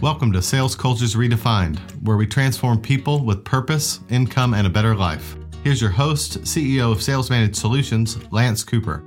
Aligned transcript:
Welcome 0.00 0.30
to 0.34 0.42
Sales 0.42 0.76
Cultures 0.76 1.16
Redefined, 1.16 1.80
where 2.04 2.16
we 2.16 2.24
transform 2.24 2.80
people 2.80 3.24
with 3.24 3.44
purpose, 3.44 3.98
income, 4.10 4.54
and 4.54 4.64
a 4.64 4.70
better 4.70 4.94
life. 4.94 5.34
Here's 5.64 5.80
your 5.80 5.90
host, 5.90 6.42
CEO 6.42 6.92
of 6.92 7.02
Sales 7.02 7.30
Managed 7.30 7.56
Solutions, 7.56 8.16
Lance 8.32 8.62
Cooper. 8.62 9.02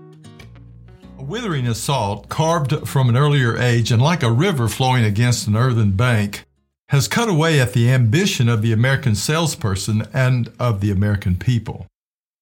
A 1.18 1.24
withering 1.24 1.68
assault, 1.68 2.28
carved 2.28 2.90
from 2.90 3.08
an 3.08 3.16
earlier 3.16 3.58
age 3.58 3.94
and 3.94 4.02
like 4.02 4.22
a 4.22 4.30
river 4.30 4.68
flowing 4.68 5.06
against 5.06 5.48
an 5.48 5.56
earthen 5.56 5.92
bank, 5.92 6.44
has 6.90 7.08
cut 7.08 7.30
away 7.30 7.62
at 7.62 7.72
the 7.72 7.90
ambition 7.90 8.50
of 8.50 8.62
the 8.62 8.74
American 8.74 9.16
salesperson 9.16 10.10
and 10.14 10.52
of 10.60 10.82
the 10.82 10.92
American 10.92 11.38
people. 11.38 11.88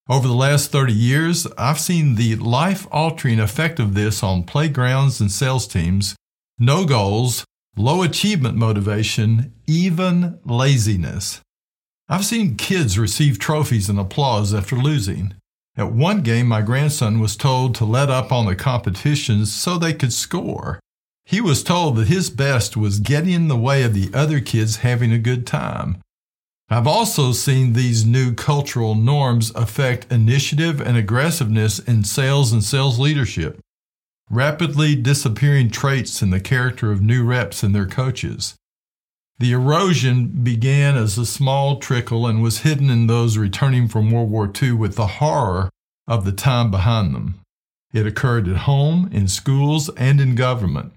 Over 0.08 0.26
the 0.26 0.34
last 0.34 0.72
30 0.72 0.92
years, 0.92 1.46
I've 1.56 1.78
seen 1.78 2.16
the 2.16 2.34
life 2.34 2.88
altering 2.90 3.38
effect 3.38 3.78
of 3.78 3.94
this 3.94 4.24
on 4.24 4.42
playgrounds 4.42 5.20
and 5.20 5.30
sales 5.30 5.68
teams, 5.68 6.16
no 6.58 6.84
goals, 6.84 7.44
low 7.80 8.02
achievement 8.02 8.56
motivation, 8.56 9.52
even 9.66 10.38
laziness. 10.44 11.40
I've 12.08 12.26
seen 12.26 12.56
kids 12.56 12.98
receive 12.98 13.38
trophies 13.38 13.88
and 13.88 13.98
applause 13.98 14.52
after 14.52 14.76
losing. 14.76 15.34
At 15.76 15.92
one 15.92 16.20
game, 16.20 16.46
my 16.46 16.60
grandson 16.60 17.20
was 17.20 17.36
told 17.36 17.74
to 17.76 17.84
let 17.84 18.10
up 18.10 18.32
on 18.32 18.46
the 18.46 18.54
competitions 18.54 19.52
so 19.52 19.78
they 19.78 19.94
could 19.94 20.12
score. 20.12 20.78
He 21.24 21.40
was 21.40 21.62
told 21.62 21.96
that 21.96 22.08
his 22.08 22.28
best 22.28 22.76
was 22.76 23.00
getting 23.00 23.32
in 23.32 23.48
the 23.48 23.56
way 23.56 23.82
of 23.82 23.94
the 23.94 24.10
other 24.12 24.40
kids 24.40 24.78
having 24.78 25.12
a 25.12 25.18
good 25.18 25.46
time. 25.46 25.98
I've 26.68 26.86
also 26.86 27.32
seen 27.32 27.72
these 27.72 28.04
new 28.04 28.34
cultural 28.34 28.94
norms 28.94 29.52
affect 29.54 30.12
initiative 30.12 30.80
and 30.80 30.96
aggressiveness 30.96 31.78
in 31.78 32.04
sales 32.04 32.52
and 32.52 32.62
sales 32.62 32.98
leadership 32.98 33.58
rapidly 34.30 34.94
disappearing 34.94 35.68
traits 35.68 36.22
in 36.22 36.30
the 36.30 36.40
character 36.40 36.92
of 36.92 37.02
new 37.02 37.24
reps 37.24 37.62
and 37.62 37.74
their 37.74 37.86
coaches. 37.86 38.54
The 39.38 39.52
erosion 39.52 40.28
began 40.44 40.96
as 40.96 41.18
a 41.18 41.26
small 41.26 41.78
trickle 41.78 42.26
and 42.26 42.42
was 42.42 42.60
hidden 42.60 42.90
in 42.90 43.06
those 43.06 43.36
returning 43.36 43.88
from 43.88 44.10
World 44.10 44.30
War 44.30 44.50
II 44.62 44.72
with 44.72 44.94
the 44.94 45.06
horror 45.06 45.70
of 46.06 46.24
the 46.24 46.32
time 46.32 46.70
behind 46.70 47.14
them. 47.14 47.40
It 47.92 48.06
occurred 48.06 48.46
at 48.48 48.58
home, 48.58 49.08
in 49.10 49.26
schools, 49.26 49.88
and 49.96 50.20
in 50.20 50.34
government. 50.36 50.92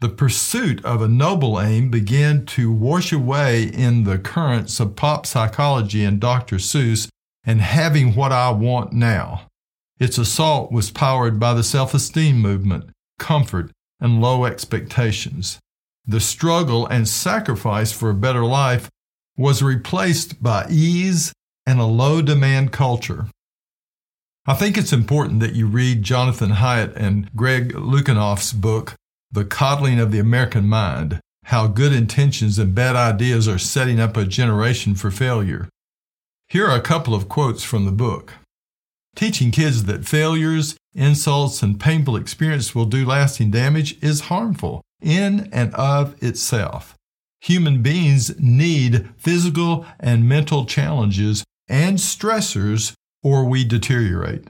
The 0.00 0.08
pursuit 0.08 0.84
of 0.84 1.02
a 1.02 1.08
noble 1.08 1.60
aim 1.60 1.90
began 1.90 2.46
to 2.46 2.72
wash 2.72 3.12
away 3.12 3.64
in 3.64 4.04
the 4.04 4.18
currents 4.18 4.80
of 4.80 4.96
pop 4.96 5.26
psychology 5.26 6.04
and 6.04 6.20
Dr. 6.20 6.56
Seuss 6.56 7.08
and 7.44 7.60
having 7.60 8.14
what 8.14 8.32
I 8.32 8.50
want 8.50 8.92
now. 8.92 9.47
Its 9.98 10.18
assault 10.18 10.70
was 10.70 10.90
powered 10.90 11.40
by 11.40 11.54
the 11.54 11.62
self 11.62 11.94
esteem 11.94 12.38
movement, 12.38 12.90
comfort, 13.18 13.70
and 14.00 14.20
low 14.20 14.44
expectations. 14.44 15.58
The 16.06 16.20
struggle 16.20 16.86
and 16.86 17.08
sacrifice 17.08 17.92
for 17.92 18.10
a 18.10 18.14
better 18.14 18.44
life 18.44 18.88
was 19.36 19.62
replaced 19.62 20.42
by 20.42 20.66
ease 20.70 21.32
and 21.66 21.80
a 21.80 21.84
low 21.84 22.22
demand 22.22 22.72
culture. 22.72 23.26
I 24.46 24.54
think 24.54 24.78
it's 24.78 24.92
important 24.92 25.40
that 25.40 25.54
you 25.54 25.66
read 25.66 26.02
Jonathan 26.02 26.52
Haidt 26.52 26.96
and 26.96 27.30
Greg 27.36 27.74
Lukianoff's 27.74 28.54
book, 28.54 28.94
The 29.30 29.44
Coddling 29.44 30.00
of 30.00 30.10
the 30.10 30.18
American 30.18 30.66
Mind 30.66 31.20
How 31.44 31.66
Good 31.66 31.92
Intentions 31.92 32.58
and 32.58 32.74
Bad 32.74 32.96
Ideas 32.96 33.46
Are 33.46 33.58
Setting 33.58 34.00
Up 34.00 34.16
a 34.16 34.24
Generation 34.24 34.94
for 34.94 35.10
Failure. 35.10 35.68
Here 36.48 36.66
are 36.66 36.78
a 36.78 36.80
couple 36.80 37.14
of 37.14 37.28
quotes 37.28 37.62
from 37.62 37.84
the 37.84 37.92
book. 37.92 38.32
Teaching 39.18 39.50
kids 39.50 39.82
that 39.86 40.06
failures, 40.06 40.76
insults, 40.94 41.60
and 41.60 41.80
painful 41.80 42.14
experience 42.14 42.72
will 42.72 42.84
do 42.84 43.04
lasting 43.04 43.50
damage 43.50 44.00
is 44.00 44.30
harmful 44.30 44.80
in 45.02 45.48
and 45.52 45.74
of 45.74 46.14
itself. 46.22 46.94
Human 47.40 47.82
beings 47.82 48.38
need 48.38 49.08
physical 49.16 49.84
and 49.98 50.28
mental 50.28 50.66
challenges 50.66 51.42
and 51.68 51.98
stressors 51.98 52.92
or 53.20 53.44
we 53.44 53.64
deteriorate. 53.64 54.46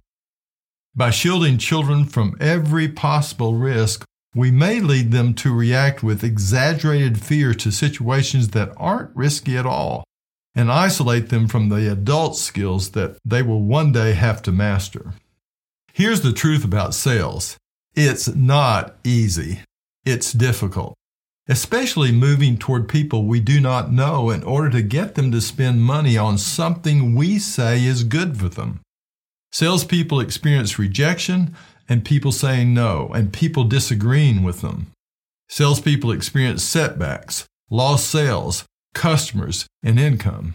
By 0.95 1.13
shielding 1.13 1.57
children 1.57 2.05
from 2.05 2.37
every 2.39 2.89
possible 2.89 3.55
risk, 3.55 4.05
we 4.35 4.51
may 4.51 4.81
lead 4.81 5.13
them 5.13 5.33
to 5.37 5.55
react 5.55 6.03
with 6.03 6.23
exaggerated 6.23 7.19
fear 7.19 7.55
to 7.55 7.71
situations 7.71 8.49
that 8.49 8.75
aren't 8.77 9.17
risky 9.17 9.57
at 9.57 9.65
all 9.65 10.05
and 10.59 10.73
isolate 10.73 11.29
them 11.29 11.47
from 11.47 11.69
the 11.69 11.89
adult 11.89 12.37
skills 12.37 12.91
that 12.91 13.17
they 13.25 13.43
will 13.43 13.63
one 13.63 13.93
day 13.93 14.13
have 14.13 14.43
to 14.43 14.51
master. 14.51 15.15
Here's 15.93 16.23
the 16.23 16.33
truth 16.33 16.65
about 16.65 16.95
sales 16.95 17.57
it's 17.95 18.27
not 18.35 18.97
easy, 19.05 19.61
it's 20.05 20.33
difficult, 20.33 20.95
especially 21.47 22.11
moving 22.11 22.59
toward 22.59 22.89
people 22.89 23.25
we 23.25 23.39
do 23.39 23.61
not 23.61 23.93
know 23.93 24.31
in 24.31 24.43
order 24.43 24.69
to 24.71 24.83
get 24.83 25.15
them 25.15 25.31
to 25.31 25.41
spend 25.41 25.83
money 25.83 26.19
on 26.19 26.37
something 26.37 27.15
we 27.15 27.39
say 27.39 27.85
is 27.85 28.03
good 28.03 28.37
for 28.37 28.49
them. 28.49 28.81
Salespeople 29.53 30.19
experience 30.19 30.77
rejection 30.77 31.55
and 31.89 32.05
people 32.05 32.33
saying 32.33 32.75
no 32.75 33.13
and 33.15 33.33
people 33.33 33.63
disagreeing 33.63 34.43
with 34.43 34.61
them. 34.61 34.89
Salespeople 35.49 36.11
experience 36.11 36.65
setbacks, 36.65 37.47
lost 37.71 38.11
sales, 38.11 38.65
customers, 38.99 39.67
and 39.83 39.99
income. 39.99 40.55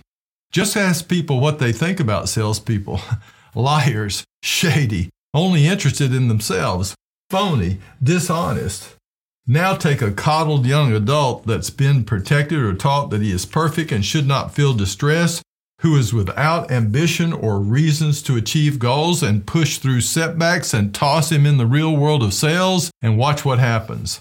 Just 0.52 0.78
ask 0.78 1.08
people 1.08 1.40
what 1.40 1.58
they 1.60 1.72
think 1.72 2.00
about 2.00 2.30
salespeople 2.30 3.02
liars, 3.56 4.24
shady, 4.44 5.10
only 5.34 5.66
interested 5.66 6.14
in 6.14 6.28
themselves, 6.28 6.94
phony, 7.30 7.80
dishonest. 8.04 8.96
Now 9.48 9.76
take 9.76 10.02
a 10.02 10.12
coddled 10.12 10.66
young 10.66 10.94
adult 10.94 11.48
that's 11.48 11.70
been 11.70 12.04
protected 12.04 12.60
or 12.60 12.74
taught 12.74 13.10
that 13.10 13.22
he 13.22 13.32
is 13.32 13.46
perfect 13.46 13.92
and 13.92 14.06
should 14.06 14.28
not 14.28 14.54
feel 14.54 14.74
distress, 14.74 15.42
who 15.80 15.96
is 15.96 16.14
without 16.14 16.70
ambition 16.70 17.34
or 17.34 17.60
reasons 17.60 18.22
to 18.24 18.38
achieve 18.38 18.78
goals 18.78 19.24
and 19.24 19.48
push 19.48 19.78
through 19.78 20.02
setbacks 20.02 20.74
and 20.74 20.94
toss 20.94 21.32
him 21.32 21.46
in 21.46 21.58
the 21.58 21.66
real 21.66 21.96
world 21.96 22.24
of 22.24 22.34
sales 22.34 22.92
and 23.02 23.18
watch 23.18 23.44
what 23.44 23.60
happens. 23.60 24.20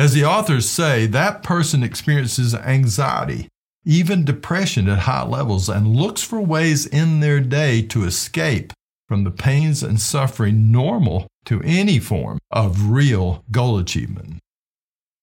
As 0.00 0.14
the 0.14 0.24
authors 0.24 0.66
say, 0.66 1.04
that 1.08 1.42
person 1.42 1.82
experiences 1.82 2.54
anxiety, 2.54 3.48
even 3.84 4.24
depression 4.24 4.88
at 4.88 5.00
high 5.00 5.26
levels, 5.26 5.68
and 5.68 5.94
looks 5.94 6.22
for 6.22 6.40
ways 6.40 6.86
in 6.86 7.20
their 7.20 7.38
day 7.38 7.82
to 7.82 8.04
escape 8.04 8.72
from 9.06 9.24
the 9.24 9.30
pains 9.30 9.82
and 9.82 10.00
suffering 10.00 10.72
normal 10.72 11.26
to 11.44 11.60
any 11.64 11.98
form 11.98 12.38
of 12.50 12.88
real 12.88 13.44
goal 13.50 13.76
achievement. 13.76 14.38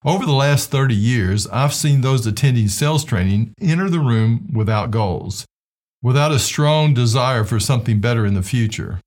Over 0.06 0.28
the 0.28 0.34
last 0.34 0.70
30 0.70 0.94
years, 0.94 1.48
I've 1.48 1.74
seen 1.74 2.02
those 2.02 2.28
attending 2.28 2.68
sales 2.68 3.04
training 3.04 3.56
enter 3.60 3.90
the 3.90 4.00
room 4.00 4.48
without 4.54 4.92
goals, 4.92 5.48
without 6.04 6.32
a 6.32 6.38
strong 6.38 6.94
desire 6.94 7.44
for 7.44 7.60
something 7.60 8.00
better 8.00 8.28
in 8.28 8.36
the 8.36 8.44
future. 8.44 9.00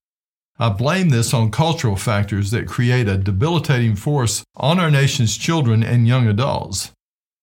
I 0.61 0.69
blame 0.69 1.09
this 1.09 1.33
on 1.33 1.51
cultural 1.51 1.97
factors 1.97 2.51
that 2.51 2.69
create 2.69 3.09
a 3.09 3.17
debilitating 3.17 3.97
force 3.97 4.45
on 4.55 4.79
our 4.79 4.91
nation's 4.91 5.39
children 5.39 5.83
and 5.83 6.07
young 6.07 6.29
adults. 6.29 6.93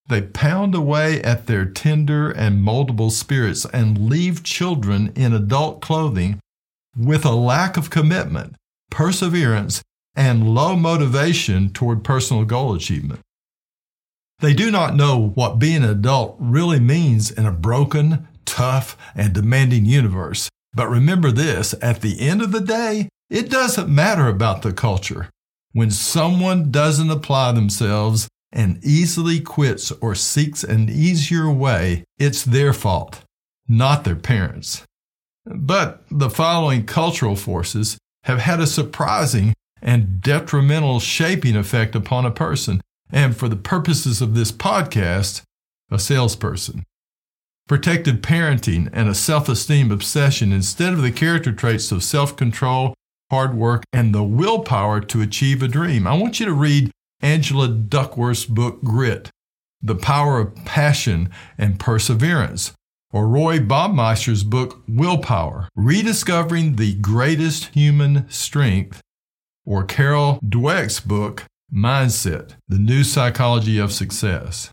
They 0.07 0.22
pound 0.22 0.75
away 0.75 1.23
at 1.23 1.47
their 1.47 1.66
tender 1.66 2.29
and 2.29 2.63
moldable 2.63 3.09
spirits 3.09 3.66
and 3.73 4.07
leave 4.07 4.44
children 4.44 5.11
in 5.16 5.33
adult 5.33 5.81
clothing 5.81 6.39
with 6.95 7.25
a 7.25 7.31
lack 7.31 7.75
of 7.75 7.89
commitment, 7.89 8.56
perseverance, 8.91 9.81
and 10.16 10.53
low 10.53 10.75
motivation 10.75 11.73
toward 11.73 12.03
personal 12.03 12.45
goal 12.45 12.75
achievement. 12.75 13.22
They 14.41 14.53
do 14.53 14.69
not 14.69 14.95
know 14.95 15.31
what 15.33 15.57
being 15.57 15.77
an 15.77 15.89
adult 15.89 16.35
really 16.38 16.79
means 16.79 17.31
in 17.31 17.47
a 17.47 17.51
broken, 17.51 18.27
tough, 18.45 18.95
and 19.16 19.33
demanding 19.33 19.85
universe. 19.85 20.50
But 20.77 20.91
remember 20.91 21.31
this 21.31 21.73
at 21.81 22.01
the 22.01 22.21
end 22.21 22.43
of 22.43 22.51
the 22.51 22.61
day, 22.61 23.09
it 23.31 23.49
doesn't 23.49 23.89
matter 23.89 24.27
about 24.27 24.61
the 24.61 24.71
culture. 24.71 25.27
When 25.71 25.89
someone 25.89 26.69
doesn't 26.69 27.09
apply 27.09 27.53
themselves 27.53 28.27
and 28.51 28.79
easily 28.85 29.39
quits 29.39 29.89
or 29.89 30.13
seeks 30.13 30.63
an 30.63 30.88
easier 30.88 31.50
way, 31.50 32.03
it's 32.19 32.44
their 32.44 32.74
fault, 32.74 33.24
not 33.68 34.03
their 34.03 34.15
parents. 34.15 34.83
But 35.47 36.03
the 36.12 36.29
following 36.29 36.85
cultural 36.85 37.35
forces 37.35 37.97
have 38.25 38.38
had 38.38 38.59
a 38.59 38.68
surprising 38.68 39.56
and 39.81 40.21
detrimental 40.21 41.00
shaping 41.00 41.56
effect 41.56 41.95
upon 41.95 42.24
a 42.24 42.29
person, 42.29 42.81
and 43.12 43.35
for 43.35 43.50
the 43.50 43.56
purposes 43.56 44.21
of 44.21 44.35
this 44.35 44.51
podcast, 44.51 45.41
a 45.89 45.97
salesperson 45.97 46.83
protective 47.67 48.17
parenting, 48.17 48.89
and 48.93 49.09
a 49.09 49.15
self 49.15 49.49
esteem 49.49 49.91
obsession 49.91 50.51
instead 50.51 50.93
of 50.93 51.01
the 51.01 51.11
character 51.11 51.51
traits 51.51 51.91
of 51.91 52.03
self 52.03 52.35
control, 52.35 52.93
hard 53.29 53.55
work, 53.55 53.83
and 53.93 54.13
the 54.15 54.23
willpower 54.23 55.01
to 55.01 55.21
achieve 55.21 55.61
a 55.61 55.67
dream. 55.67 56.07
I 56.07 56.17
want 56.17 56.39
you 56.39 56.45
to 56.45 56.53
read 56.53 56.91
Angela 57.21 57.67
Duckworth's 57.67 58.45
book, 58.45 58.83
Grit 58.83 59.29
The 59.81 59.95
Power 59.95 60.39
of 60.39 60.55
Passion 60.65 61.29
and 61.57 61.79
Perseverance, 61.79 62.73
or 63.11 63.27
Roy 63.27 63.59
Baumeister's 63.59 64.43
book, 64.43 64.83
Willpower 64.87 65.69
Rediscovering 65.75 66.75
the 66.75 66.95
Greatest 66.95 67.73
Human 67.75 68.29
Strength, 68.29 69.01
or 69.65 69.83
Carol 69.83 70.39
Dweck's 70.45 70.99
book, 70.99 71.43
Mindset 71.73 72.53
The 72.69 72.79
New 72.79 73.03
Psychology 73.03 73.77
of 73.77 73.91
Success. 73.91 74.71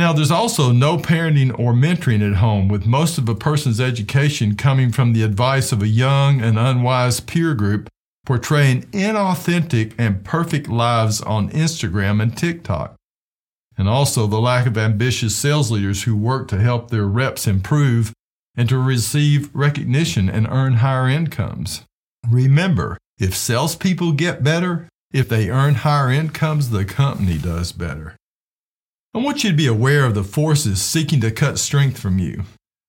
Now, 0.00 0.14
there's 0.14 0.30
also 0.30 0.72
no 0.72 0.96
parenting 0.96 1.50
or 1.58 1.74
mentoring 1.74 2.26
at 2.26 2.38
home, 2.38 2.68
with 2.68 2.86
most 2.86 3.18
of 3.18 3.28
a 3.28 3.34
person's 3.34 3.78
education 3.78 4.56
coming 4.56 4.92
from 4.92 5.12
the 5.12 5.22
advice 5.22 5.72
of 5.72 5.82
a 5.82 5.88
young 5.88 6.40
and 6.40 6.58
unwise 6.58 7.20
peer 7.20 7.52
group 7.52 7.86
portraying 8.24 8.84
inauthentic 8.92 9.92
and 9.98 10.24
perfect 10.24 10.68
lives 10.68 11.20
on 11.20 11.50
Instagram 11.50 12.22
and 12.22 12.34
TikTok. 12.34 12.94
And 13.76 13.90
also 13.90 14.26
the 14.26 14.40
lack 14.40 14.66
of 14.66 14.78
ambitious 14.78 15.36
sales 15.36 15.70
leaders 15.70 16.04
who 16.04 16.16
work 16.16 16.48
to 16.48 16.62
help 16.62 16.88
their 16.88 17.04
reps 17.04 17.46
improve 17.46 18.14
and 18.56 18.70
to 18.70 18.78
receive 18.78 19.54
recognition 19.54 20.30
and 20.30 20.48
earn 20.48 20.76
higher 20.76 21.10
incomes. 21.10 21.84
Remember, 22.26 22.96
if 23.18 23.36
salespeople 23.36 24.12
get 24.12 24.42
better, 24.42 24.88
if 25.12 25.28
they 25.28 25.50
earn 25.50 25.74
higher 25.74 26.10
incomes, 26.10 26.70
the 26.70 26.86
company 26.86 27.36
does 27.36 27.72
better. 27.72 28.16
I 29.12 29.18
want 29.18 29.42
you 29.42 29.50
to 29.50 29.56
be 29.56 29.66
aware 29.66 30.04
of 30.04 30.14
the 30.14 30.22
forces 30.22 30.80
seeking 30.80 31.20
to 31.22 31.32
cut 31.32 31.58
strength 31.58 31.98
from 31.98 32.20
you. 32.20 32.44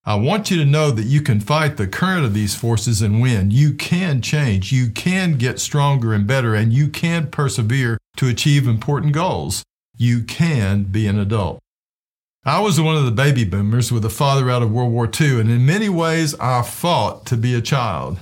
I 0.06 0.16
want 0.16 0.52
you 0.52 0.58
to 0.58 0.66
know 0.66 0.92
that 0.92 1.08
you 1.08 1.20
can 1.20 1.40
fight 1.40 1.78
the 1.78 1.88
current 1.88 2.26
of 2.26 2.36
these 2.36 2.54
forces 2.54 3.02
and 3.02 3.22
win. 3.22 3.50
You 3.50 3.74
can 3.74 4.22
change, 4.22 4.72
you 4.72 4.92
can 4.92 5.40
get 5.40 5.60
stronger 5.60 6.14
and 6.14 6.28
better, 6.28 6.54
and 6.54 6.72
you 6.72 6.90
can 6.90 7.32
persevere 7.32 7.98
to 8.18 8.28
achieve 8.28 8.68
important 8.68 9.14
goals. 9.14 9.64
You 9.98 10.22
can 10.22 10.84
be 10.84 11.08
an 11.08 11.18
adult. 11.18 11.58
I 12.46 12.60
was 12.60 12.80
one 12.80 12.98
of 12.98 13.06
the 13.06 13.12
baby 13.12 13.44
boomers 13.44 13.92
with 13.92 14.06
a 14.06 14.10
father 14.10 14.48
out 14.48 14.62
of 14.62 14.72
World 14.72 14.92
War 14.92 15.10
II, 15.20 15.40
and 15.40 15.50
in 15.50 15.66
many 15.66 15.90
ways 15.90 16.36
I 16.40 16.62
fought 16.62 17.26
to 17.28 17.36
be 17.36 17.56
a 17.56 17.62
child. 17.62 18.20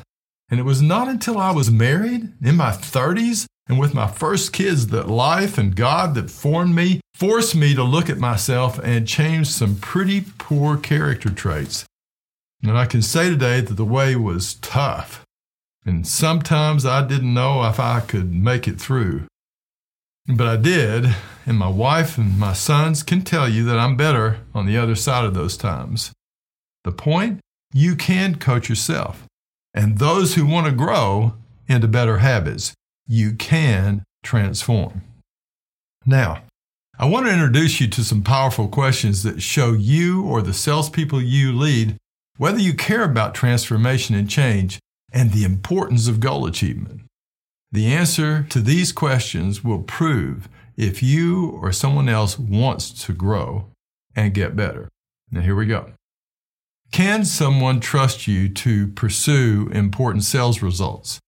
And 0.49 0.57
it 0.57 0.63
was 0.63 0.81
not 0.81 1.09
until 1.09 1.37
I 1.37 1.51
was 1.51 1.69
married 1.69 2.31
in 2.41 2.55
my 2.55 2.71
30s 2.71 3.45
and 3.69 3.79
with 3.79 3.93
my 3.93 4.07
first 4.07 4.51
kids 4.51 4.87
that 4.87 5.07
life 5.07 5.57
and 5.57 5.75
God 5.75 6.15
that 6.15 6.31
formed 6.31 6.75
me 6.75 6.99
forced 7.13 7.55
me 7.55 7.75
to 7.75 7.83
look 7.83 8.09
at 8.09 8.17
myself 8.17 8.79
and 8.79 9.07
change 9.07 9.47
some 9.47 9.75
pretty 9.75 10.25
poor 10.39 10.75
character 10.75 11.29
traits. 11.29 11.85
And 12.63 12.77
I 12.77 12.85
can 12.85 13.01
say 13.01 13.29
today 13.29 13.61
that 13.61 13.75
the 13.75 13.85
way 13.85 14.15
was 14.15 14.55
tough. 14.55 15.23
And 15.85 16.07
sometimes 16.07 16.85
I 16.85 17.05
didn't 17.05 17.33
know 17.33 17.63
if 17.65 17.79
I 17.79 17.99
could 17.99 18.33
make 18.33 18.67
it 18.67 18.81
through. 18.81 19.25
But 20.27 20.47
I 20.47 20.57
did, 20.57 21.15
and 21.45 21.57
my 21.57 21.69
wife 21.69 22.17
and 22.17 22.37
my 22.37 22.53
sons 22.53 23.01
can 23.03 23.21
tell 23.21 23.47
you 23.47 23.63
that 23.65 23.79
I'm 23.79 23.95
better 23.97 24.39
on 24.53 24.65
the 24.65 24.77
other 24.77 24.95
side 24.95 25.25
of 25.25 25.33
those 25.33 25.57
times. 25.57 26.11
The 26.83 26.91
point? 26.91 27.39
You 27.73 27.95
can 27.95 28.35
coach 28.35 28.69
yourself. 28.69 29.25
And 29.73 29.97
those 29.97 30.35
who 30.35 30.45
want 30.45 30.67
to 30.67 30.71
grow 30.71 31.33
into 31.67 31.87
better 31.87 32.17
habits, 32.17 32.73
you 33.09 33.33
can 33.33 34.03
transform. 34.23 35.01
Now, 36.05 36.43
I 36.97 37.05
want 37.05 37.25
to 37.25 37.33
introduce 37.33 37.81
you 37.81 37.87
to 37.89 38.03
some 38.03 38.23
powerful 38.23 38.67
questions 38.67 39.23
that 39.23 39.41
show 39.41 39.73
you 39.73 40.23
or 40.23 40.41
the 40.41 40.53
salespeople 40.53 41.21
you 41.21 41.51
lead 41.51 41.97
whether 42.37 42.59
you 42.59 42.73
care 42.73 43.03
about 43.03 43.35
transformation 43.35 44.15
and 44.15 44.29
change 44.29 44.79
and 45.11 45.31
the 45.31 45.43
importance 45.43 46.07
of 46.07 46.21
goal 46.21 46.45
achievement. 46.45 47.01
The 47.71 47.87
answer 47.87 48.43
to 48.49 48.61
these 48.61 48.93
questions 48.93 49.61
will 49.61 49.83
prove 49.83 50.47
if 50.77 51.03
you 51.03 51.49
or 51.61 51.73
someone 51.73 52.07
else 52.07 52.39
wants 52.39 52.91
to 53.05 53.11
grow 53.11 53.65
and 54.15 54.33
get 54.33 54.55
better. 54.55 54.87
Now, 55.29 55.41
here 55.41 55.55
we 55.55 55.65
go. 55.65 55.91
Can 56.93 57.25
someone 57.25 57.81
trust 57.81 58.25
you 58.25 58.47
to 58.49 58.87
pursue 58.87 59.69
important 59.73 60.23
sales 60.23 60.61
results? 60.61 61.19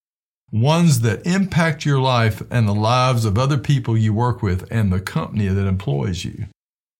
Ones 0.51 1.00
that 1.01 1.25
impact 1.25 1.86
your 1.86 2.00
life 2.00 2.42
and 2.51 2.68
the 2.68 2.74
lives 2.74 3.25
of 3.25 3.38
other 3.38 3.57
people 3.57 3.98
you 3.98 4.13
work 4.13 4.42
with 4.42 4.68
and 4.71 4.92
the 4.92 5.00
company 5.00 5.48
that 5.48 5.68
employs 5.68 6.25
you. 6.25 6.48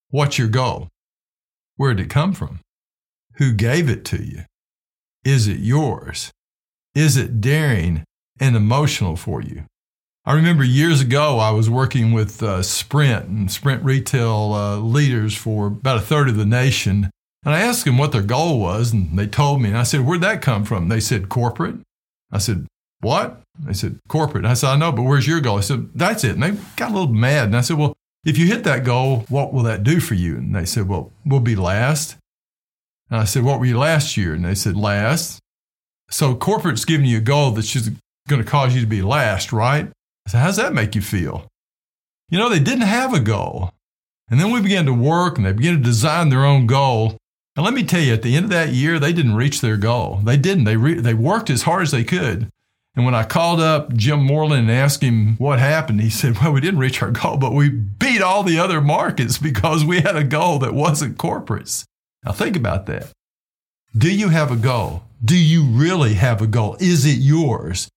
What's 0.09 0.38
your 0.38 0.48
goal? 0.48 0.88
Where 1.75 1.94
did 1.94 2.06
it 2.06 2.09
come 2.09 2.33
from? 2.33 2.59
Who 3.36 3.53
gave 3.53 3.89
it 3.89 4.06
to 4.06 4.24
you? 4.24 4.45
Is 5.24 5.48
it 5.48 5.59
yours? 5.59 6.31
Is 6.95 7.18
it 7.18 7.42
daring 7.42 8.03
and 8.42 8.56
emotional 8.56 9.15
for 9.15 9.42
you. 9.42 9.63
I 10.25 10.33
remember 10.33 10.63
years 10.63 11.00
ago, 11.00 11.38
I 11.38 11.51
was 11.51 11.69
working 11.69 12.12
with 12.12 12.44
uh, 12.44 12.63
Sprint 12.63 13.27
and 13.27 13.51
Sprint 13.51 13.83
retail 13.83 14.53
uh, 14.53 14.77
leaders 14.77 15.36
for 15.36 15.68
about 15.68 15.98
a 15.98 16.01
third 16.01 16.27
of 16.27 16.36
the 16.36 16.45
nation. 16.45 17.09
And 17.44 17.56
I 17.56 17.62
asked 17.62 17.86
them 17.86 17.98
what 17.98 18.12
their 18.12 18.21
goal 18.21 18.59
was, 18.59 18.92
and 18.92 19.18
they 19.18 19.25
told 19.25 19.62
me. 19.62 19.69
And 19.69 19.77
I 19.77 19.83
said, 19.83 20.01
Where'd 20.01 20.21
that 20.21 20.42
come 20.42 20.63
from? 20.63 20.89
They 20.89 21.00
said, 21.00 21.30
Corporate. 21.30 21.77
I 22.31 22.38
said, 22.38 22.68
What? 23.01 23.42
They 23.59 23.74
said, 23.74 24.00
Corporate. 24.07 24.45
And 24.45 24.51
I 24.51 24.53
said, 24.53 24.69
I 24.69 24.75
know, 24.77 24.92
but 24.92 25.03
where's 25.03 25.27
your 25.27 25.42
goal? 25.42 25.57
I 25.57 25.62
said, 25.62 25.89
That's 25.94 26.24
it. 26.24 26.31
And 26.31 26.44
they 26.44 26.51
got 26.75 26.92
a 26.92 26.94
little 26.94 27.13
mad. 27.13 27.45
And 27.45 27.57
I 27.57 27.62
said, 27.62 27.77
Well, 27.77 27.94
if 28.24 28.38
you 28.38 28.48
hit 28.48 28.63
that 28.63 28.83
goal, 28.83 29.25
what 29.30 29.53
will 29.53 29.63
that 29.63 29.83
do 29.83 30.00
for 30.00 30.13
you? 30.13 30.38
And 30.38 30.56
they 30.56 30.65
said, 30.65 30.88
Well, 30.88 31.12
we'll 31.25 31.39
be 31.39 31.56
last. 31.56 32.18
And 33.09 33.19
I 33.19 33.25
said, 33.25 33.44
What 33.44 33.59
were 33.59 33.65
you 33.65 33.77
last 33.77 34.15
year? 34.18 34.33
And 34.33 34.45
they 34.45 34.56
said, 34.56 34.75
Last. 34.75 35.39
So 36.09 36.36
corporate's 36.36 36.86
giving 36.86 37.06
you 37.06 37.18
a 37.18 37.21
goal 37.21 37.51
that's 37.51 37.71
just 37.71 37.92
going 38.27 38.44
to 38.44 38.50
cause 38.50 38.75
you 38.75 38.81
to 38.81 38.88
be 38.88 39.01
last, 39.01 39.51
right? 39.51 39.89
So, 40.27 40.38
how 40.38 40.48
does 40.48 40.57
that 40.57 40.74
make 40.74 40.95
you 40.95 41.01
feel? 41.01 41.48
You 42.30 42.38
know, 42.38 42.50
they 42.50 42.59
didn't 42.59 42.81
have 42.81 43.13
a 43.13 43.19
goal. 43.19 43.71
And 44.30 44.39
then 44.39 44.51
we 44.51 44.62
began 44.62 44.86
to 44.86 44.94
work 44.94 45.38
and 45.38 45.45
they 45.45 45.51
began 45.51 45.75
to 45.75 45.83
design 45.83 46.30
their 46.30 46.45
own 46.45 46.68
goal. 46.68 47.18
And 47.56 47.65
let 47.65 47.74
me 47.74 47.83
tell 47.83 48.00
you, 48.00 48.13
at 48.13 48.21
the 48.21 48.36
end 48.36 48.45
of 48.45 48.51
that 48.51 48.69
year, 48.69 48.98
they 48.98 49.12
didn't 49.12 49.36
reach 49.36 49.59
their 49.59 49.75
goal. 49.75 50.21
They 50.24 50.38
didn't. 50.38 50.63
They, 50.63 50.77
re- 50.77 51.01
they 51.01 51.13
worked 51.13 51.50
as 51.50 51.63
hard 51.63 51.83
as 51.83 51.92
they 51.92 52.06
could. 52.06 52.50
And 52.95 53.05
when 53.05 53.15
I 53.15 53.23
called 53.23 53.61
up 53.61 53.93
Jim 53.93 54.21
Moreland 54.21 54.69
and 54.69 54.71
asked 54.71 55.01
him 55.01 55.38
what 55.38 55.59
happened, 55.59 56.01
he 56.01 56.09
said, 56.09 56.38
Well, 56.39 56.51
we 56.51 56.61
didn't 56.61 56.79
reach 56.79 57.01
our 57.01 57.11
goal, 57.11 57.38
but 57.38 57.53
we 57.53 57.69
beat 57.69 58.21
all 58.21 58.43
the 58.43 58.59
other 58.59 58.81
markets 58.81 59.38
because 59.38 59.85
we 59.85 60.01
had 60.01 60.17
a 60.17 60.23
goal 60.23 60.59
that 60.59 60.73
wasn't 60.73 61.17
corporates. 61.17 61.85
Now, 62.25 62.33
think 62.33 62.55
about 62.55 62.88
that. 62.88 63.07
Do 63.97 64.13
you 64.13 64.29
have 64.29 64.51
a 64.51 64.57
goal? 64.57 65.03
Do 65.23 65.38
you 65.38 65.63
really 65.63 66.15
have 66.15 66.41
a 66.41 66.47
goal? 66.47 66.75
Is 66.79 67.05
it 67.05 67.19
yours? 67.19 67.88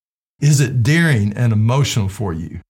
Is 0.41 0.61
it 0.61 0.83
daring 0.83 1.33
and 1.33 1.53
emotional 1.53 2.09
for 2.09 2.33
you? 2.33 2.61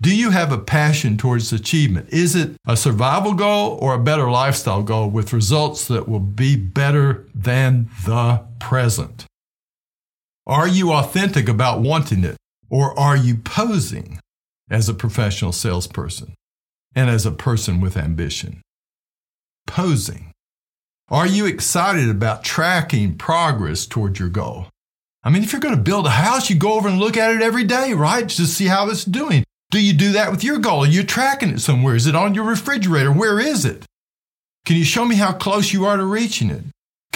Do 0.00 0.14
you 0.14 0.30
have 0.30 0.52
a 0.52 0.58
passion 0.58 1.16
towards 1.16 1.52
achievement? 1.52 2.08
Is 2.10 2.36
it 2.36 2.52
a 2.66 2.76
survival 2.76 3.34
goal 3.34 3.78
or 3.80 3.94
a 3.94 3.98
better 3.98 4.30
lifestyle 4.30 4.82
goal 4.82 5.10
with 5.10 5.32
results 5.32 5.88
that 5.88 6.08
will 6.08 6.20
be 6.20 6.54
better 6.54 7.26
than 7.34 7.90
the 8.06 8.44
present? 8.60 9.26
Are 10.48 10.66
you 10.66 10.92
authentic 10.94 11.46
about 11.46 11.80
wanting 11.80 12.24
it 12.24 12.38
or 12.70 12.98
are 12.98 13.18
you 13.18 13.36
posing 13.36 14.18
as 14.70 14.88
a 14.88 14.94
professional 14.94 15.52
salesperson 15.52 16.32
and 16.94 17.10
as 17.10 17.26
a 17.26 17.30
person 17.30 17.82
with 17.82 17.98
ambition? 17.98 18.62
Posing. 19.66 20.32
Are 21.10 21.26
you 21.26 21.44
excited 21.44 22.08
about 22.08 22.44
tracking 22.44 23.16
progress 23.18 23.84
toward 23.84 24.18
your 24.18 24.30
goal? 24.30 24.68
I 25.22 25.28
mean, 25.28 25.42
if 25.42 25.52
you're 25.52 25.60
going 25.60 25.76
to 25.76 25.82
build 25.82 26.06
a 26.06 26.10
house, 26.10 26.48
you 26.48 26.56
go 26.56 26.74
over 26.74 26.88
and 26.88 26.98
look 26.98 27.18
at 27.18 27.34
it 27.34 27.42
every 27.42 27.64
day, 27.64 27.92
right? 27.92 28.26
To 28.30 28.46
see 28.46 28.68
how 28.68 28.88
it's 28.88 29.04
doing. 29.04 29.44
Do 29.70 29.84
you 29.84 29.92
do 29.92 30.12
that 30.12 30.30
with 30.30 30.42
your 30.42 30.58
goal? 30.58 30.84
Are 30.84 30.86
you 30.86 31.02
tracking 31.02 31.50
it 31.50 31.60
somewhere? 31.60 31.94
Is 31.94 32.06
it 32.06 32.16
on 32.16 32.34
your 32.34 32.44
refrigerator? 32.44 33.12
Where 33.12 33.38
is 33.38 33.66
it? 33.66 33.84
Can 34.64 34.76
you 34.76 34.84
show 34.84 35.04
me 35.04 35.16
how 35.16 35.32
close 35.32 35.74
you 35.74 35.84
are 35.84 35.98
to 35.98 36.04
reaching 36.04 36.48
it? 36.48 36.64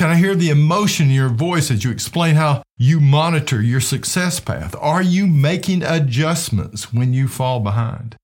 Can 0.03 0.11
I 0.11 0.17
hear 0.17 0.35
the 0.35 0.51
emotion 0.51 1.07
in 1.07 1.13
your 1.13 1.29
voice 1.29 1.71
as 1.71 1.85
you 1.85 1.93
explain 1.93 2.35
how 2.35 2.65
you 2.77 2.99
monitor 2.99 3.63
your 3.63 3.79
success 3.79 4.41
path? 4.41 4.75
Are 4.81 5.01
you 5.01 5.29
making 5.29 5.85
adjustments 5.85 6.93
when 6.93 7.15
you 7.15 7.29
fall 7.29 7.61
behind? 7.61 8.17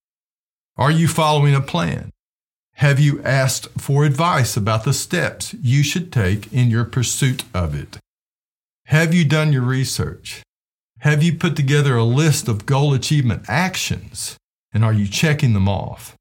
Are 0.76 0.90
you 0.90 1.06
following 1.06 1.54
a 1.54 1.61
plan? 1.61 2.11
Have 2.73 2.99
you 2.99 3.23
asked 3.23 3.68
for 3.78 4.04
advice 4.04 4.56
about 4.56 4.82
the 4.82 4.92
steps 4.92 5.54
you 5.62 5.85
should 5.85 6.11
take 6.12 6.52
in 6.52 6.68
your 6.68 6.85
pursuit 6.85 7.44
of 7.54 7.76
it? 7.76 7.99
Have 8.87 9.14
you 9.14 9.25
done 9.25 9.52
your 9.52 9.62
research? 9.62 10.42
Have 11.02 11.23
you 11.23 11.37
put 11.37 11.54
together 11.54 11.94
a 11.94 12.02
list 12.02 12.49
of 12.49 12.66
goal 12.66 12.92
achievement 12.92 13.44
actions? 13.47 14.37
And 14.75 14.85
are 14.85 14.92
you 14.92 15.06
checking 15.06 15.52
them 15.52 15.68
off? 15.68 16.16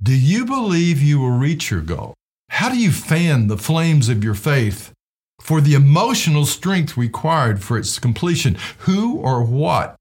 Do 0.00 0.16
you 0.16 0.46
believe 0.46 1.02
you 1.02 1.18
will 1.18 1.36
reach 1.36 1.72
your 1.72 1.80
goal? 1.80 2.14
How 2.54 2.68
do 2.68 2.78
you 2.78 2.92
fan 2.92 3.48
the 3.48 3.58
flames 3.58 4.08
of 4.08 4.22
your 4.22 4.34
faith 4.34 4.92
for 5.40 5.60
the 5.60 5.74
emotional 5.74 6.46
strength 6.46 6.96
required 6.96 7.64
for 7.64 7.76
its 7.76 7.98
completion? 7.98 8.56
Who 8.86 9.16
or 9.16 9.42
what 9.42 9.96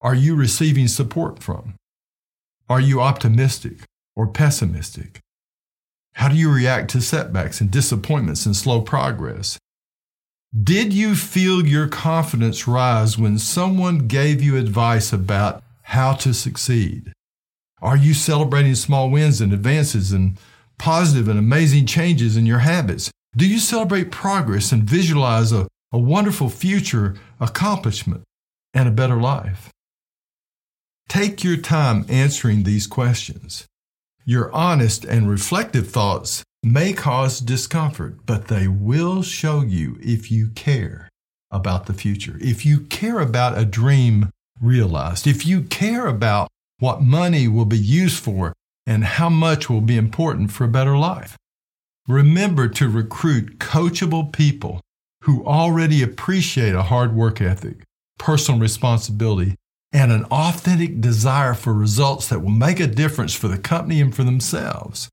are 0.00 0.14
you 0.14 0.34
receiving 0.34 0.88
support 0.88 1.42
from? 1.42 1.74
Are 2.66 2.80
you 2.80 3.02
optimistic 3.02 3.80
or 4.16 4.26
pessimistic? 4.26 5.20
How 6.14 6.30
do 6.30 6.36
you 6.36 6.50
react 6.50 6.88
to 6.92 7.02
setbacks 7.02 7.60
and 7.60 7.70
disappointments 7.70 8.46
and 8.46 8.56
slow 8.56 8.80
progress? 8.80 9.58
Did 10.58 10.94
you 10.94 11.14
feel 11.14 11.66
your 11.66 11.88
confidence 11.88 12.66
rise 12.66 13.18
when 13.18 13.38
someone 13.38 14.08
gave 14.08 14.42
you 14.42 14.56
advice 14.56 15.12
about 15.12 15.62
how 15.82 16.14
to 16.14 16.32
succeed? 16.32 17.12
Are 17.82 17.98
you 17.98 18.14
celebrating 18.14 18.76
small 18.76 19.10
wins 19.10 19.42
and 19.42 19.52
advances 19.52 20.10
and 20.10 20.38
positive 20.78 21.28
and 21.28 21.38
amazing 21.38 21.86
changes 21.86 22.36
in 22.36 22.46
your 22.46 22.60
habits? 22.60 23.10
Do 23.36 23.46
you 23.46 23.58
celebrate 23.58 24.10
progress 24.10 24.72
and 24.72 24.84
visualize 24.84 25.52
a, 25.52 25.68
a 25.92 25.98
wonderful 25.98 26.48
future 26.48 27.16
accomplishment 27.40 28.24
and 28.72 28.88
a 28.88 28.92
better 28.92 29.16
life? 29.16 29.70
Take 31.08 31.42
your 31.42 31.56
time 31.56 32.04
answering 32.08 32.62
these 32.62 32.86
questions. 32.86 33.66
Your 34.24 34.52
honest 34.52 35.04
and 35.04 35.28
reflective 35.28 35.90
thoughts 35.90 36.44
may 36.62 36.92
cause 36.92 37.40
discomfort, 37.40 38.26
but 38.26 38.48
they 38.48 38.68
will 38.68 39.22
show 39.22 39.62
you 39.62 39.98
if 40.00 40.30
you 40.30 40.48
care 40.50 41.08
about 41.50 41.86
the 41.86 41.94
future, 41.94 42.36
if 42.40 42.66
you 42.66 42.80
care 42.80 43.20
about 43.20 43.56
a 43.56 43.64
dream 43.64 44.28
realized, 44.60 45.26
if 45.26 45.46
you 45.46 45.62
care 45.62 46.06
about 46.06 46.48
what 46.78 47.00
money 47.00 47.48
will 47.48 47.64
be 47.64 47.78
used 47.78 48.22
for 48.22 48.52
and 48.88 49.04
how 49.04 49.28
much 49.28 49.68
will 49.68 49.82
be 49.82 49.98
important 49.98 50.50
for 50.50 50.64
a 50.64 50.68
better 50.68 50.96
life. 50.96 51.36
Remember 52.08 52.68
to 52.68 52.88
recruit 52.88 53.58
coachable 53.58 54.32
people 54.32 54.80
who 55.24 55.44
already 55.44 56.02
appreciate 56.02 56.74
a 56.74 56.84
hard 56.84 57.14
work 57.14 57.42
ethic, 57.42 57.82
personal 58.18 58.58
responsibility, 58.58 59.54
and 59.92 60.10
an 60.10 60.24
authentic 60.30 61.02
desire 61.02 61.52
for 61.52 61.74
results 61.74 62.28
that 62.28 62.40
will 62.40 62.48
make 62.48 62.80
a 62.80 62.86
difference 62.86 63.34
for 63.34 63.46
the 63.46 63.58
company 63.58 64.00
and 64.00 64.16
for 64.16 64.24
themselves. 64.24 65.10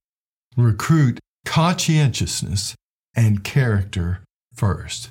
Recruit 0.56 1.20
conscientiousness 1.46 2.76
and 3.14 3.44
character 3.44 4.24
first. 4.54 5.10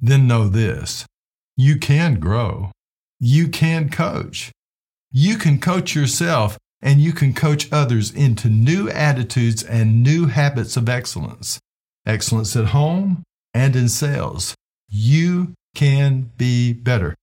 Then 0.00 0.26
know 0.26 0.48
this 0.48 1.06
you 1.56 1.78
can 1.78 2.18
grow, 2.18 2.72
you 3.20 3.46
can 3.46 3.90
coach, 3.90 4.50
you 5.12 5.36
can 5.36 5.60
coach 5.60 5.94
yourself, 5.94 6.58
and 6.82 7.00
you 7.00 7.12
can 7.12 7.32
coach 7.32 7.72
others 7.72 8.10
into 8.10 8.48
new 8.48 8.88
attitudes 8.90 9.62
and 9.62 10.02
new 10.02 10.26
habits 10.26 10.76
of 10.76 10.88
excellence. 10.88 11.60
Excellence 12.04 12.56
at 12.56 12.66
home 12.66 13.22
and 13.54 13.76
in 13.76 13.88
sales. 13.88 14.54
You 14.88 15.54
can 15.74 16.32
be 16.36 16.72
better. 16.72 17.14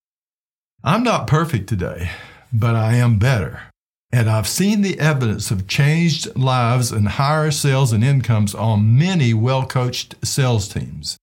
I'm 0.83 1.03
not 1.03 1.27
perfect 1.27 1.67
today, 1.67 2.09
but 2.53 2.75
I 2.75 2.95
am 2.95 3.19
better. 3.19 3.63
And 4.11 4.29
I've 4.29 4.47
seen 4.47 4.81
the 4.81 4.99
evidence 4.99 5.51
of 5.51 5.67
changed 5.67 6.35
lives 6.35 6.91
and 6.91 7.07
higher 7.07 7.51
sales 7.51 7.91
and 7.91 8.03
incomes 8.03 8.55
on 8.55 8.97
many 8.97 9.33
well 9.33 9.67
coached 9.67 10.15
sales 10.25 10.67
teams. 10.67 11.17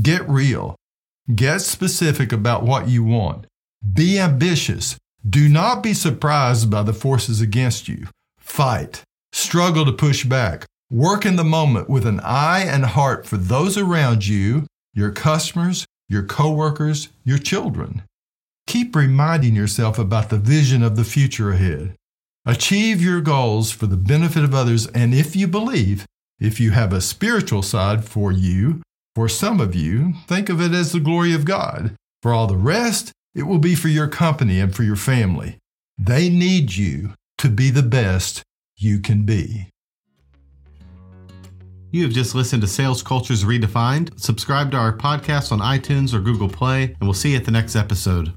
Get 0.00 0.28
real. 0.28 0.74
Get 1.32 1.60
specific 1.60 2.32
about 2.32 2.64
what 2.64 2.88
you 2.88 3.04
want. 3.04 3.46
Be 3.92 4.18
ambitious. 4.18 4.96
Do 5.28 5.48
not 5.48 5.82
be 5.82 5.94
surprised 5.94 6.70
by 6.70 6.82
the 6.82 6.92
forces 6.92 7.40
against 7.40 7.88
you. 7.88 8.08
Fight. 8.38 9.02
Struggle 9.32 9.86
to 9.86 9.92
push 9.92 10.24
back. 10.24 10.66
Work 10.90 11.24
in 11.24 11.36
the 11.36 11.44
moment 11.44 11.88
with 11.88 12.06
an 12.06 12.20
eye 12.20 12.60
and 12.60 12.84
heart 12.84 13.26
for 13.26 13.38
those 13.38 13.78
around 13.78 14.26
you, 14.26 14.66
your 14.92 15.10
customers, 15.10 15.86
your 16.08 16.22
coworkers, 16.22 17.08
your 17.24 17.38
children. 17.38 18.02
Keep 18.66 18.94
reminding 18.94 19.54
yourself 19.54 19.98
about 19.98 20.28
the 20.28 20.38
vision 20.38 20.82
of 20.82 20.96
the 20.96 21.04
future 21.04 21.52
ahead. 21.52 21.94
Achieve 22.44 23.02
your 23.02 23.22
goals 23.22 23.70
for 23.70 23.86
the 23.86 23.96
benefit 23.96 24.44
of 24.44 24.54
others, 24.54 24.86
and 24.88 25.14
if 25.14 25.34
you 25.34 25.48
believe, 25.48 26.04
if 26.38 26.60
you 26.60 26.72
have 26.72 26.92
a 26.92 27.00
spiritual 27.00 27.62
side 27.62 28.04
for 28.04 28.30
you, 28.30 28.82
for 29.14 29.28
some 29.28 29.60
of 29.60 29.74
you, 29.74 30.12
think 30.26 30.50
of 30.50 30.60
it 30.60 30.72
as 30.72 30.92
the 30.92 31.00
glory 31.00 31.32
of 31.32 31.46
God. 31.46 31.94
For 32.22 32.34
all 32.34 32.46
the 32.46 32.56
rest, 32.56 33.12
it 33.34 33.44
will 33.44 33.58
be 33.58 33.74
for 33.74 33.88
your 33.88 34.08
company 34.08 34.60
and 34.60 34.74
for 34.74 34.82
your 34.82 34.96
family. 34.96 35.58
They 35.98 36.28
need 36.28 36.74
you 36.74 37.14
to 37.38 37.48
be 37.48 37.70
the 37.70 37.82
best 37.82 38.42
you 38.76 39.00
can 39.00 39.24
be. 39.24 39.68
You 41.90 42.02
have 42.02 42.12
just 42.12 42.34
listened 42.34 42.62
to 42.62 42.68
Sales 42.68 43.02
Cultures 43.02 43.44
Redefined. 43.44 44.18
Subscribe 44.18 44.70
to 44.72 44.76
our 44.76 44.96
podcast 44.96 45.52
on 45.52 45.60
iTunes 45.60 46.12
or 46.12 46.20
Google 46.20 46.48
Play, 46.48 46.84
and 46.84 47.02
we'll 47.02 47.12
see 47.12 47.32
you 47.32 47.36
at 47.36 47.44
the 47.44 47.52
next 47.52 47.76
episode. 47.76 48.32